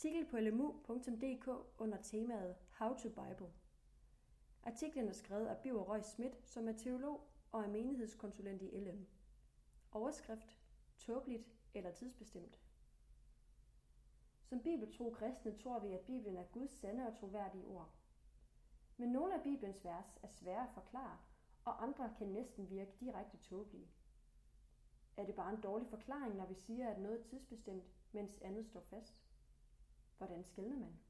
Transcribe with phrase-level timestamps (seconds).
[0.00, 1.48] Artikel på lmu.dk
[1.78, 3.52] under temaet How to Bible.
[4.62, 9.06] Artiklen er skrevet af Biver Røg Schmidt, som er teolog og er menighedskonsulent i LM.
[9.92, 10.58] Overskrift
[10.98, 12.60] Tåbeligt eller tidsbestemt.
[14.42, 17.90] Som bibeltro kristne tror vi, at Bibelen er Guds sande og troværdige ord.
[18.96, 21.18] Men nogle af Bibelens vers er svære at forklare,
[21.64, 23.90] og andre kan næsten virke direkte tåbelige.
[25.16, 28.66] Er det bare en dårlig forklaring, når vi siger, at noget er tidsbestemt, mens andet
[28.66, 29.29] står fast?
[30.20, 31.00] Hvordan skældner man?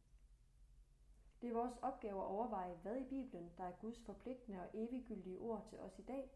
[1.40, 5.38] Det er vores opgave at overveje, hvad i Bibelen, der er Guds forpligtende og eviggyldige
[5.38, 6.30] ord til os i dag,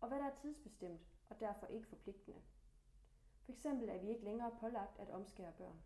[0.00, 2.40] og hvad der er tidsbestemt og derfor ikke forpligtende.
[3.44, 5.82] For eksempel er vi ikke længere pålagt at omskære børn.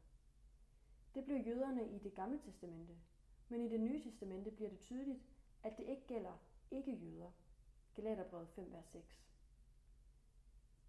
[1.15, 2.97] Det blev jøderne i det gamle testamente,
[3.49, 5.23] men i det nye testamente bliver det tydeligt,
[5.63, 6.39] at det ikke gælder
[6.71, 7.31] ikke-jøder.
[7.95, 9.27] Galaterbrevet 5, vers 6.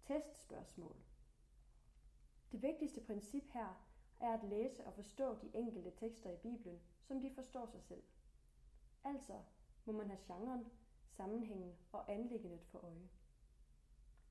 [0.02, 0.96] Testspørgsmål.
[2.52, 3.93] Det vigtigste princip her
[4.24, 8.02] er at læse og forstå de enkelte tekster i Bibelen, som de forstår sig selv.
[9.04, 9.40] Altså
[9.84, 10.66] må man have genren,
[11.08, 13.08] sammenhængen og anlæggendet for øje.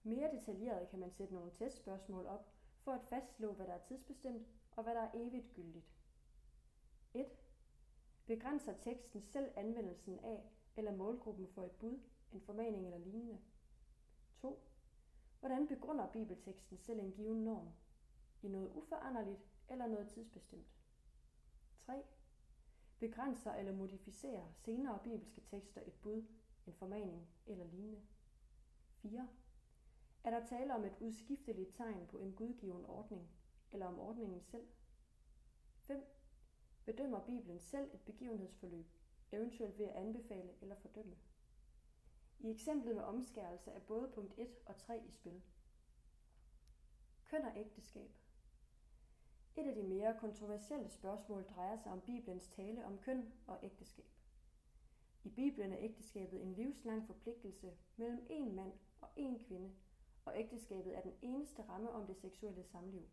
[0.03, 4.47] Mere detaljeret kan man sætte nogle testspørgsmål op for at fastslå, hvad der er tidsbestemt
[4.71, 5.93] og hvad der er evigt gyldigt.
[7.13, 7.25] 1.
[8.25, 11.99] Begrænser teksten selv anvendelsen af eller målgruppen for et bud,
[12.31, 13.39] en formaning eller lignende?
[14.35, 14.63] 2.
[15.39, 17.69] Hvordan begrunder bibelteksten selv en given norm?
[18.41, 20.67] I noget uforanderligt eller noget tidsbestemt.
[21.77, 22.03] 3.
[22.99, 26.23] Begrænser eller modificerer senere bibelske tekster et bud,
[26.67, 28.01] en formaning eller lignende.
[29.01, 29.29] 4.
[30.23, 33.29] Er der tale om et udskifteligt tegn på en gudgiven ordning,
[33.71, 34.67] eller om ordningen selv?
[35.75, 36.03] 5.
[36.85, 38.85] Bedømmer Bibelen selv et begivenhedsforløb,
[39.31, 41.15] eventuelt ved at anbefale eller fordømme?
[42.39, 45.41] I eksemplet med omskærelse er både punkt 1 og 3 i spil.
[47.25, 48.22] Køn og ægteskab.
[49.55, 54.11] Et af de mere kontroversielle spørgsmål drejer sig om Bibelens tale om køn og ægteskab.
[55.23, 59.71] I Bibelen er ægteskabet en livslang forpligtelse mellem en mand og en kvinde,
[60.25, 63.09] og ægteskabet er den eneste ramme om det seksuelle samliv.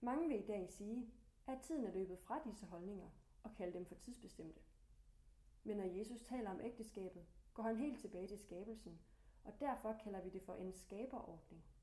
[0.00, 1.10] Mange vil i dag sige,
[1.46, 3.10] at tiden er løbet fra disse holdninger
[3.42, 4.60] og kalde dem for tidsbestemte.
[5.64, 8.98] Men når Jesus taler om ægteskabet, går han helt tilbage til skabelsen,
[9.44, 11.64] og derfor kalder vi det for en skaberordning–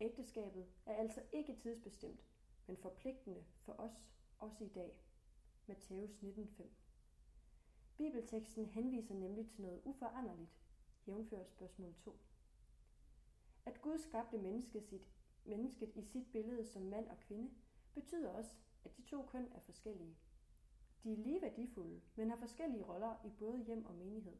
[0.00, 2.24] Ægteskabet er altså ikke tidsbestemt,
[2.66, 3.92] men forpligtende for os,
[4.38, 5.00] også i dag.
[5.66, 6.62] Matthæus 19.5
[7.96, 10.50] Bibelteksten henviser nemlig til noget uforanderligt,
[11.06, 12.20] jævnfører spørgsmål 2.
[13.64, 15.12] At Gud skabte mennesket, sit,
[15.44, 17.50] mennesket i sit billede som mand og kvinde,
[17.94, 20.16] betyder også, at de to køn er forskellige.
[21.02, 24.36] De er lige værdifulde, men har forskellige roller i både hjem og menighed.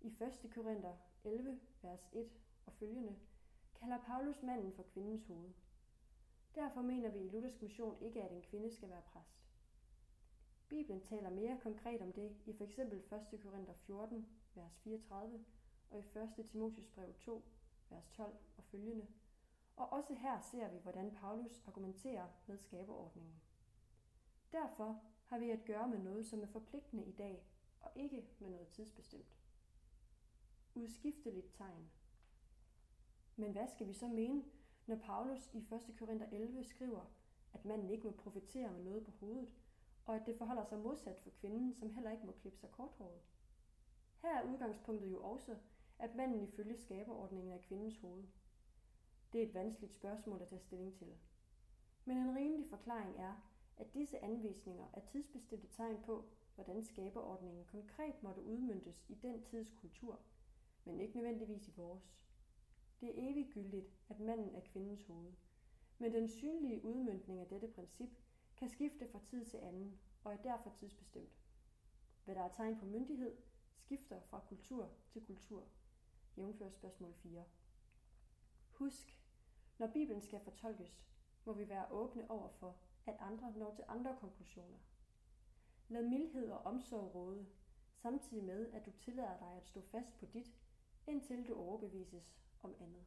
[0.00, 0.50] I 1.
[0.54, 2.30] Korinther 11, vers 1
[2.66, 3.16] og følgende
[3.84, 5.52] kalder Paulus manden for kvindens hoved.
[6.54, 9.44] Derfor mener vi i Luthersk Mission ikke, at en kvinde skal være præst.
[10.68, 12.78] Bibelen taler mere konkret om det i f.eks.
[12.78, 13.40] 1.
[13.42, 15.44] Korinther 14, vers 34,
[15.90, 16.46] og i 1.
[16.46, 17.44] Timotius brev 2,
[17.90, 19.06] vers 12 og følgende.
[19.76, 23.40] Og også her ser vi, hvordan Paulus argumenterer med skaberordningen.
[24.52, 27.46] Derfor har vi at gøre med noget, som er forpligtende i dag,
[27.80, 29.38] og ikke med noget tidsbestemt.
[30.74, 31.90] Udskifteligt tegn–
[33.36, 34.44] men hvad skal vi så mene,
[34.86, 35.96] når Paulus i 1.
[35.98, 37.04] Korinther 11 skriver,
[37.52, 39.48] at manden ikke må profetere med noget på hovedet,
[40.06, 43.20] og at det forholder sig modsat for kvinden, som heller ikke må klippe sig korthåret?
[44.22, 45.56] Her er udgangspunktet jo også,
[45.98, 48.24] at manden ifølge skaberordningen er kvindens hoved.
[49.32, 51.14] Det er et vanskeligt spørgsmål at tage stilling til.
[52.04, 53.34] Men en rimelig forklaring er,
[53.76, 56.24] at disse anvisninger er tidsbestemte tegn på,
[56.54, 60.20] hvordan skaberordningen konkret måtte udmyndtes i den tids kultur,
[60.84, 62.14] men ikke nødvendigvis i vores.
[63.04, 65.32] Det er eviggyldigt, at manden er kvindens hoved.
[65.98, 68.08] Men den synlige udmyndning af dette princip
[68.56, 71.42] kan skifte fra tid til anden og er derfor tidsbestemt.
[72.24, 73.36] Hvad der er tegn på myndighed,
[73.76, 75.68] skifter fra kultur til kultur.
[76.36, 77.44] Jævnfør spørgsmål 4.
[78.70, 79.20] Husk,
[79.78, 81.04] når Bibelen skal fortolkes,
[81.44, 82.76] må vi være åbne over for,
[83.06, 84.78] at andre når til andre konklusioner.
[85.88, 87.46] Lad mildhed og omsorg råde,
[87.94, 90.54] samtidig med, at du tillader dig at stå fast på dit,
[91.06, 93.04] indtil du overbevises om andet.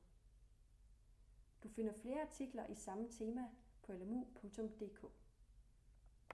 [1.63, 3.49] Du finder flere artikler i samme tema
[3.83, 5.05] på lmu.dk.